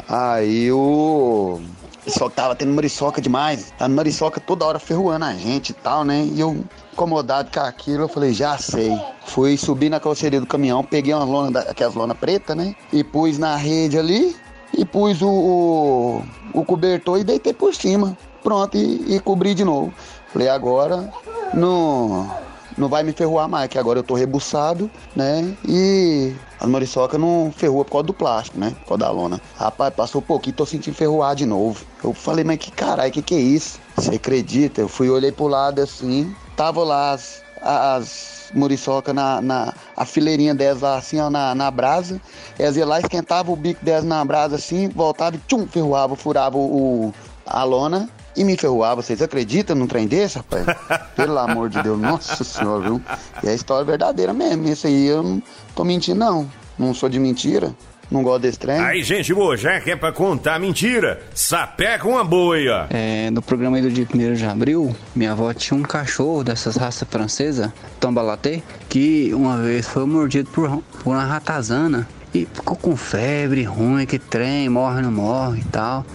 [0.08, 1.60] Aí o
[2.08, 3.72] Só que tava tendo mariçoca demais.
[3.78, 6.28] A mariçoca toda hora ferroando a gente e tal, né?
[6.32, 8.98] E eu, incomodado com aquilo, eu falei, já sei.
[9.26, 12.74] Fui subir na carroceria do caminhão, peguei uma lona, aquelas lona preta, né?
[12.92, 14.34] E pus na rede ali
[14.76, 18.16] e pus o, o, o cobertor e deitei por cima.
[18.42, 19.92] Pronto, e, e cobri de novo.
[20.32, 21.12] Falei, agora
[21.54, 22.30] não,
[22.78, 25.54] não vai me ferroar mais, que agora eu tô rebuçado, né?
[25.66, 28.74] E a moriçoca não ferrou por causa do plástico, né?
[28.80, 29.40] Por causa da lona.
[29.56, 31.84] Rapaz, passou um pouquinho, tô sentindo ferroar de novo.
[32.02, 33.80] Eu falei, mas que caralho, que que é isso?
[33.96, 34.80] Você acredita?
[34.80, 40.54] Eu fui, olhei pro lado assim, tava lá as, as muriçoca na, na a fileirinha
[40.54, 42.20] delas lá assim, ó, na, na brasa.
[42.58, 46.56] Elas iam lá, esquentava o bico delas na brasa assim, voltava e tchum, ferroava, furava
[46.56, 47.12] o,
[47.44, 48.08] a lona
[48.38, 49.02] e me ferroava.
[49.02, 50.64] Vocês acreditam num trem desse, rapaz?
[51.16, 53.02] Pelo amor de Deus, nossa senhora, viu?
[53.42, 54.68] E é a história verdadeira mesmo.
[54.68, 55.42] Isso aí eu não
[55.74, 56.48] tô mentindo, não.
[56.78, 57.74] Não sou de mentira.
[58.10, 58.78] Não gosto desse trem.
[58.78, 62.86] Aí, gente boa, já que é pra contar mentira, sapé com uma boia.
[62.88, 66.76] É, no programa aí do dia 1 de abril, minha avó tinha um cachorro dessas
[66.76, 67.70] raças francesas,
[68.00, 74.06] Tombalaté, que uma vez foi mordido por, por uma ratazana e ficou com febre ruim,
[74.06, 76.06] que trem, morre, não morre e tal.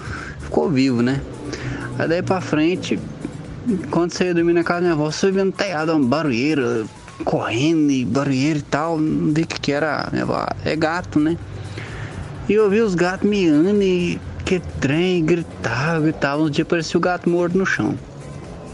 [0.53, 1.19] Ficou vivo, né?
[1.97, 2.99] Aí daí pra frente,
[3.89, 6.85] quando você dormir na casa da minha avó, via no telhado uma barulheira,
[7.25, 8.99] correndo e barulheira e tal.
[8.99, 10.45] Não vi o que, que era, minha avó.
[10.63, 11.39] É gato, né?
[12.47, 16.43] E eu vi os gatos miando e que trem, gritava, gritava.
[16.43, 17.97] Um dia parecia o gato morto no chão.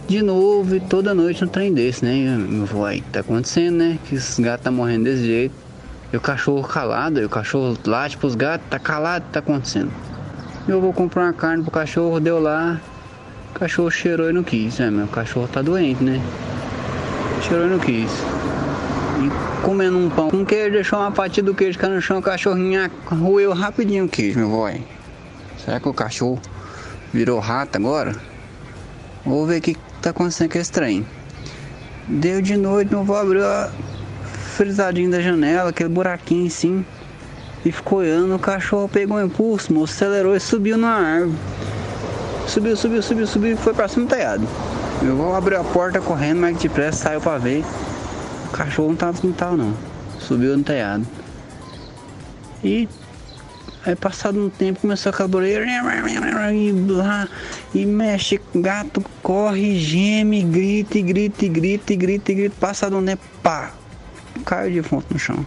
[0.06, 2.46] De novo, e toda noite um trem desse, né?
[2.52, 4.00] Eu vou aí, tá acontecendo, né?
[4.04, 5.56] Que esses gatos tá morrendo desse jeito.
[6.12, 10.09] E o cachorro calado, e o cachorro late pros gatos, tá calado, tá acontecendo.
[10.70, 12.80] Eu vou comprar uma carne pro cachorro, deu lá.
[13.56, 14.92] O cachorro cheirou e não quis, né?
[14.92, 16.22] Meu cachorro tá doente, né?
[17.42, 18.12] Cheirou e não quis.
[18.12, 22.22] E comendo um pão com queijo, deixou uma fatia do queijo cair no chão, o
[22.22, 24.80] cachorrinho roeu rapidinho o queijo, meu boy.
[25.58, 26.40] Será que o cachorro
[27.12, 28.16] virou rato agora?
[29.26, 31.04] Vou ver o que tá acontecendo com esse trem.
[32.08, 33.72] Deu de noite, meu avô abriu a
[34.56, 36.86] frisadinha da janela, aquele buraquinho assim.
[37.66, 41.38] E ficou olhando, o cachorro pegou um impulso, moço, acelerou e subiu na árvore.
[42.48, 44.48] Subiu, subiu, subiu, subiu e foi pra cima do telhado.
[45.02, 47.64] Meu avô abriu a porta correndo, mas depressa saiu pra ver.
[48.48, 49.74] O cachorro não tava no quintal não.
[50.20, 51.06] Subiu no telhado.
[52.64, 52.88] E
[53.86, 55.66] aí passado um tempo começou aquela barulheira
[56.54, 57.28] e lá
[57.74, 62.56] e mexe, gato corre, geme, grita, e grita, e grita, e grita, e grita.
[62.60, 63.72] Passado um tempo, pá,
[64.46, 65.46] caiu de fonte no chão.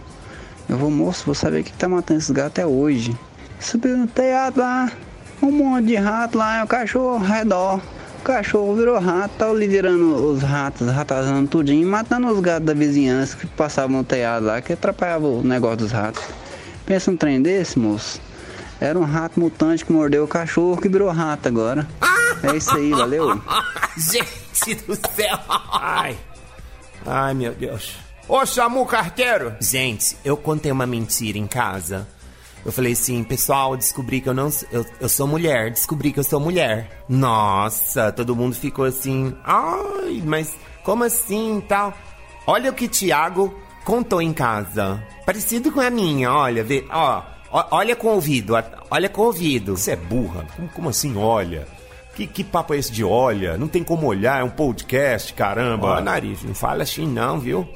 [0.73, 3.15] Eu vou, moço, vou saber o que tá matando esses gatos até hoje.
[3.59, 4.91] Subiu no telhado lá,
[5.39, 7.79] um monte de rato lá, o cachorro ao redor.
[8.19, 13.37] O cachorro virou rato, tava liderando os ratos, ratazando tudinho, matando os gatos da vizinhança
[13.37, 16.23] que passavam no telhado lá, que atrapalhava o negócio dos ratos.
[16.87, 18.19] Pensa um trem desse, moço?
[18.81, 21.87] Era um rato mutante que mordeu o cachorro que virou rato agora.
[22.41, 23.39] É isso aí, valeu?
[23.95, 25.37] Gente do céu!
[25.71, 26.17] Ai,
[27.05, 27.95] ai meu Deus.
[28.27, 29.53] Ô Samu Carteiro!
[29.59, 32.07] Gente, eu contei uma mentira em casa.
[32.65, 36.23] Eu falei assim, pessoal, descobri que eu não eu, eu sou mulher, descobri que eu
[36.23, 37.03] sou mulher.
[37.09, 41.93] Nossa, todo mundo ficou assim, ai, mas como assim tal?
[42.47, 45.03] Olha o que Tiago contou em casa.
[45.25, 48.53] Parecido com a minha, olha, vê, ó, ó, olha com o ouvido,
[48.89, 49.75] olha com o ouvido.
[49.75, 50.47] Você é burra?
[50.55, 51.67] Como, como assim, olha?
[52.15, 53.57] Que, que papo é esse de olha?
[53.57, 55.97] Não tem como olhar, é um podcast, caramba.
[55.97, 57.67] Ó, nariz, não fala assim não, viu?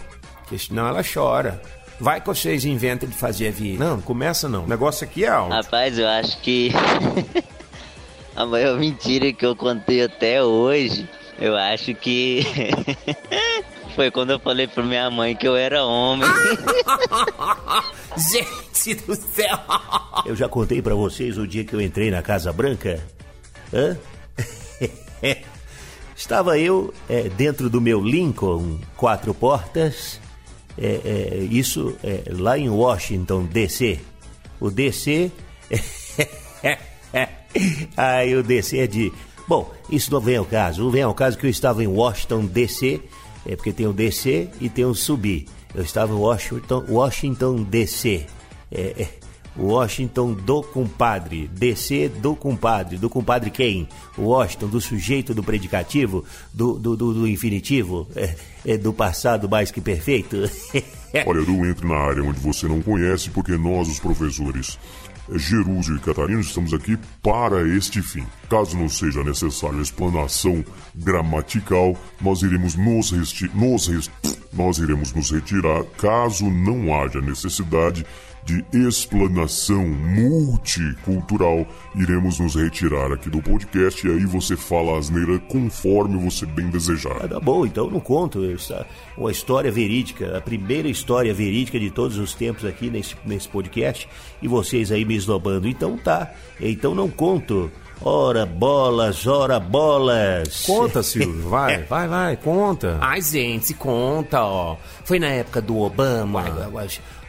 [0.47, 1.61] Porque senão ela chora.
[1.99, 3.77] Vai que vocês inventam de fazer vir.
[3.77, 4.63] Não, começa não.
[4.63, 5.51] O negócio aqui é alto.
[5.51, 6.71] Rapaz, eu acho que
[8.33, 12.45] a maior mentira que eu contei até hoje, eu acho que
[13.93, 16.29] foi quando eu falei pra minha mãe que eu era homem.
[18.15, 19.59] Gente do céu!
[20.25, 23.03] Eu já contei para vocês o dia que eu entrei na Casa Branca?
[23.73, 23.97] Hã?
[26.15, 30.21] Estava eu é, dentro do meu Lincoln quatro portas
[30.77, 33.99] é, é, isso é, lá em Washington, D.C.
[34.59, 35.31] O D.C.
[37.95, 38.79] Aí o D.C.
[38.79, 39.11] é de.
[39.47, 40.83] Bom, isso não vem ao caso.
[40.83, 43.01] Não vem ao caso que eu estava em Washington, D.C.
[43.45, 44.49] É porque tem o D.C.
[44.59, 45.47] e tem o subir.
[45.73, 48.25] Eu estava em Washington, Washington D.C.
[48.71, 49.09] É, é,
[49.57, 53.87] Washington do compadre, DC do compadre, do compadre quem?
[54.17, 59.71] Washington, do sujeito do predicativo, do, do, do, do infinitivo, é, é, do passado mais
[59.71, 60.37] que perfeito.
[61.25, 64.77] Olha, não entre na área onde você não conhece, porque nós, os professores
[65.35, 68.25] Gerúzio e Catarina, estamos aqui para este fim.
[68.49, 70.63] Caso não seja necessário explanação
[70.95, 74.09] gramatical, nós iremos nos, resti nos
[74.53, 78.05] nós iremos nos retirar caso não haja necessidade
[78.47, 86.17] de explanação multicultural, iremos nos retirar aqui do podcast e aí você fala asneira conforme
[86.17, 87.17] você bem desejar.
[87.21, 88.45] Ah, tá bom, então não conto.
[88.45, 93.49] Essa, uma história verídica, a primeira história verídica de todos os tempos aqui nesse, nesse
[93.49, 94.07] podcast
[94.41, 95.67] e vocês aí me esnobando.
[95.67, 97.69] Então tá, então não conto.
[98.01, 100.63] Ora bolas, ora bolas.
[100.65, 102.97] Conta, Silvio, vai, vai, vai, conta.
[103.01, 104.77] Ai, gente, conta, ó.
[105.03, 106.43] Foi na época do Obama.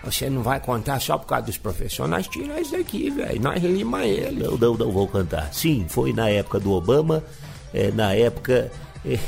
[0.05, 2.29] Você não vai contar só por causa dos profissionais?
[2.29, 3.41] Tira isso daqui, velho.
[3.41, 4.43] Nós lima ele.
[4.45, 5.53] Não, não, não vou cantar.
[5.53, 7.25] Sim, foi na época do Obama.
[7.75, 8.71] É, na época,
[9.05, 9.19] é,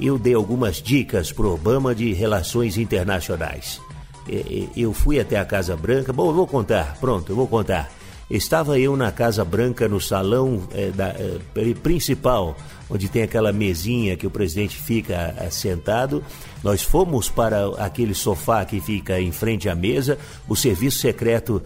[0.00, 3.80] eu dei algumas dicas pro Obama de relações internacionais.
[4.28, 6.12] É, é, eu fui até a Casa Branca.
[6.12, 6.96] Bom, eu vou contar.
[7.00, 7.90] Pronto, eu vou contar.
[8.30, 12.56] Estava eu na Casa Branca, no salão é, da, é, principal,
[12.88, 16.24] onde tem aquela mesinha que o presidente fica é, sentado.
[16.62, 20.18] Nós fomos para aquele sofá que fica em frente à mesa.
[20.48, 21.62] O serviço secreto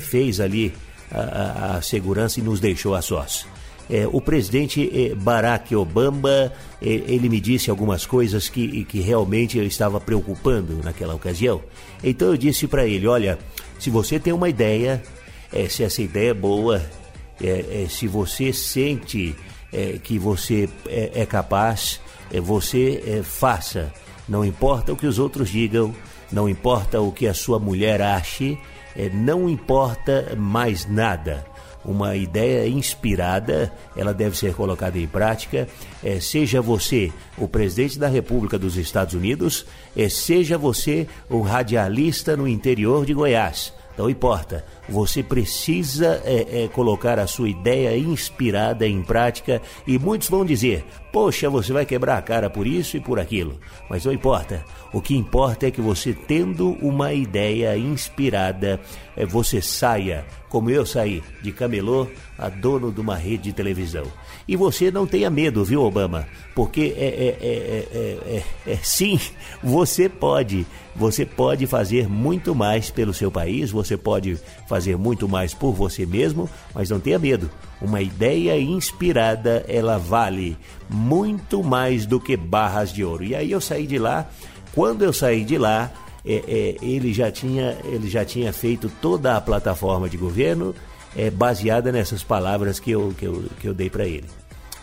[0.00, 0.74] fez ali
[1.12, 3.46] a, a, a, segurança e nos deixou a sós.
[3.88, 10.00] É, o presidente Barack Obama, ele me disse algumas coisas que, que realmente eu estava
[10.00, 11.62] preocupando naquela ocasião.
[12.02, 13.38] Então eu disse para ele: olha,
[13.78, 15.00] se você tem uma ideia
[15.64, 16.82] é, se essa ideia é boa,
[17.42, 19.34] é, é se você sente
[19.72, 22.00] é, que você é, é capaz,
[22.42, 23.92] você faça.
[24.28, 25.94] Não importa o que os outros digam,
[26.32, 28.58] não importa o que a sua mulher ache,
[29.12, 31.46] não importa mais nada
[31.86, 35.68] uma ideia inspirada, ela deve ser colocada em prática.
[36.02, 39.64] É, seja você o presidente da República dos Estados Unidos,
[39.96, 43.72] é, seja você o radialista no interior de Goiás.
[43.96, 44.64] Não importa.
[44.88, 50.84] Você precisa é, é, colocar a sua ideia inspirada em prática e muitos vão dizer:
[51.16, 53.58] Poxa, você vai quebrar a cara por isso e por aquilo.
[53.88, 54.62] Mas não importa.
[54.92, 58.78] O que importa é que você, tendo uma ideia inspirada,
[59.16, 62.06] é, você saia, como eu saí, de camelô
[62.38, 64.04] a dono de uma rede de televisão.
[64.46, 66.28] E você não tenha medo, viu, Obama?
[66.54, 69.18] Porque é, é, é, é, é sim,
[69.64, 70.66] você pode.
[70.94, 76.04] Você pode fazer muito mais pelo seu país, você pode fazer muito mais por você
[76.04, 77.50] mesmo, mas não tenha medo.
[77.80, 80.56] Uma ideia inspirada, ela vale
[80.88, 83.24] muito mais do que barras de ouro.
[83.24, 84.28] E aí eu saí de lá.
[84.74, 85.92] Quando eu saí de lá,
[86.24, 90.74] é, é, ele, já tinha, ele já tinha feito toda a plataforma de governo
[91.16, 94.26] é, baseada nessas palavras que eu, que eu, que eu dei para ele.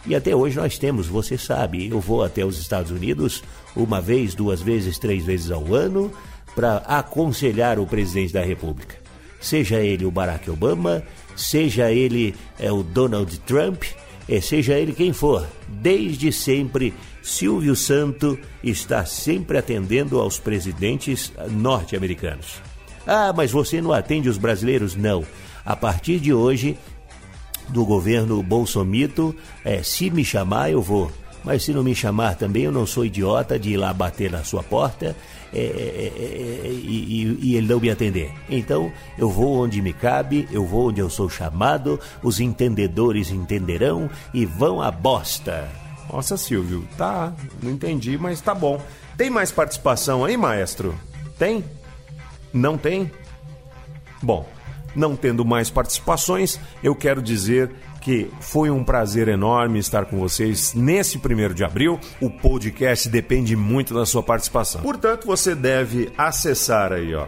[0.06, 3.44] E até hoje nós temos, você sabe, eu vou até os Estados Unidos
[3.76, 6.12] uma vez, duas vezes, três vezes ao ano
[6.56, 8.98] para aconselhar o presidente da República.
[9.40, 11.04] Seja ele o Barack Obama,
[11.36, 13.84] seja ele é, o Donald Trump,
[14.28, 22.62] é, seja ele quem for, desde sempre Silvio Santo está sempre atendendo aos presidentes norte-americanos.
[23.08, 24.96] Ah, mas você não atende os brasileiros?
[24.96, 25.26] Não.
[25.66, 26.78] A partir de hoje,
[27.70, 31.12] do governo Bolsomito, é, se me chamar, eu vou.
[31.44, 34.44] Mas se não me chamar também, eu não sou idiota de ir lá bater na
[34.44, 35.16] sua porta
[35.54, 38.32] é, é, é, é e, e, ele não me atender.
[38.50, 44.10] Então, eu vou onde me cabe, eu vou onde eu sou chamado, os entendedores entenderão
[44.34, 45.70] e vão à bosta.
[46.12, 48.82] Nossa, Silvio, tá, não entendi, mas tá bom.
[49.18, 50.96] Tem mais participação aí, maestro?
[51.38, 51.64] Tem?
[52.52, 53.12] Não tem?
[54.22, 54.48] Bom,
[54.96, 57.70] não tendo mais participações, eu quero dizer
[58.04, 61.98] que foi um prazer enorme estar com vocês nesse primeiro de abril.
[62.20, 64.82] O podcast depende muito da sua participação.
[64.82, 67.28] Portanto, você deve acessar aí, ó,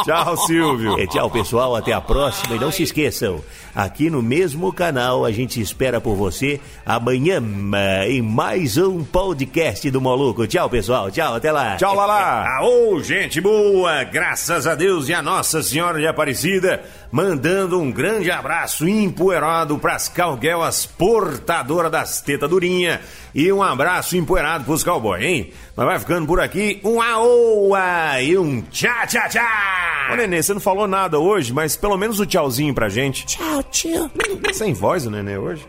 [0.04, 0.96] Tchau, Silvio.
[1.00, 1.76] É, tchau, pessoal.
[1.76, 2.56] Até a próxima.
[2.56, 3.42] E não se esqueçam,
[3.76, 7.42] aqui no mesmo canal a gente espera por você amanhã
[7.74, 10.46] eh, em mais um podcast do Moluco.
[10.46, 11.10] Tchau, pessoal.
[11.10, 11.76] Tchau, até lá.
[11.76, 12.46] Tchau, Lala.
[12.56, 14.02] Aô, gente boa.
[14.04, 16.82] Graças a Deus e a Nossa Senhora de Aparecida.
[17.12, 23.00] Mandando um grande abraço empoeirado pras calguelas portadoras das tetas durinha.
[23.34, 25.52] E um abraço empoeirado pros cowboys, hein?
[25.76, 30.08] Mas vai ficando por aqui um aoa e um tchá, tchá, tchá.
[30.10, 33.26] Ô, Nenê, você não falou nada hoje, mas pelo menos o tchauzinho pra gente.
[33.26, 34.10] Tchau, tio.
[34.52, 35.66] Sem voz o Nenê hoje?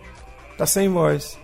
[0.57, 1.37] Tá sem voz.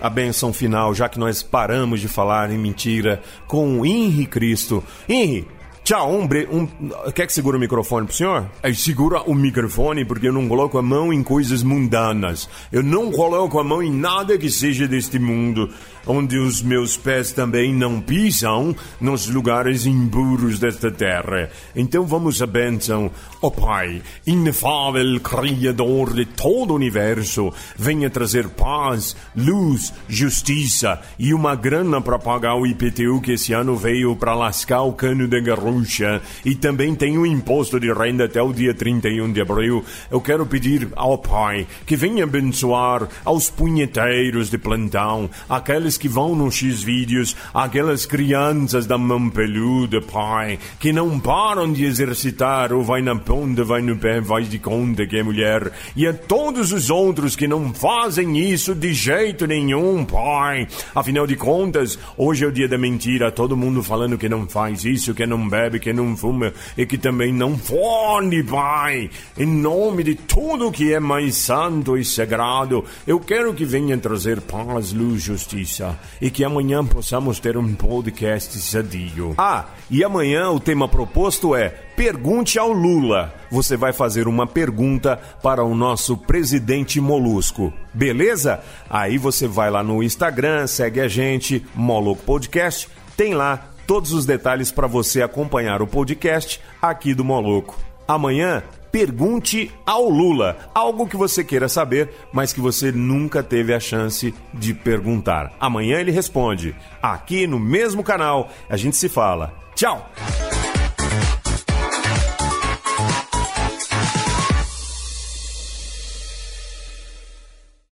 [0.00, 4.82] A benção final, já que nós paramos de falar em mentira com o Henri Cristo.
[5.08, 5.46] Henri,
[5.84, 6.48] tchau, um, bre...
[6.50, 6.66] um...
[7.12, 8.46] Quer que segura o microfone pro senhor?
[8.62, 12.48] É, segura o microfone porque eu não coloco a mão em coisas mundanas.
[12.72, 15.70] Eu não coloco a mão em nada que seja deste mundo,
[16.06, 21.50] onde os meus pés também não pisam nos lugares impuros desta terra.
[21.74, 23.10] Então vamos à bênção.
[23.40, 31.34] Ó oh, Pai, inefável Criador de todo o universo, venha trazer paz, luz, justiça e
[31.34, 35.40] uma grana para pagar o IPTU que esse ano veio para lascar o cano de
[35.40, 39.84] garrucha e também tem o imposto de renda até o dia 31 de abril.
[40.10, 46.34] Eu quero pedir ao Pai que venha abençoar aos punheteiros de plantão, aqueles que vão
[46.34, 53.02] nos X-Vídeos, aquelas crianças da mão peluda, Pai, que não param de exercitar ou vai
[53.02, 55.72] na ponta, vai no pé, faz de conta que é mulher.
[55.96, 60.66] E a todos os outros que não fazem isso de jeito nenhum, pai.
[60.94, 64.84] Afinal de contas, hoje é o dia da mentira, todo mundo falando que não faz
[64.84, 69.10] isso, que não bebe, que não fuma e que também não fone, pai.
[69.36, 74.40] Em nome de tudo que é mais santo e sagrado, eu quero que venha trazer
[74.40, 75.83] paz, luz, justiça
[76.20, 79.34] e que amanhã possamos ter um podcast sadio.
[79.36, 83.34] Ah, e amanhã o tema proposto é Pergunte ao Lula.
[83.50, 87.72] Você vai fazer uma pergunta para o nosso presidente Molusco.
[87.92, 88.60] Beleza?
[88.88, 92.88] Aí você vai lá no Instagram, segue a gente, Moloco Podcast.
[93.16, 97.78] Tem lá todos os detalhes para você acompanhar o podcast aqui do Moloco.
[98.06, 98.62] Amanhã
[98.94, 104.32] pergunte ao Lula algo que você queira saber, mas que você nunca teve a chance
[104.52, 105.52] de perguntar.
[105.58, 106.76] Amanhã ele responde.
[107.02, 109.52] Aqui no mesmo canal, a gente se fala.
[109.74, 110.08] Tchau!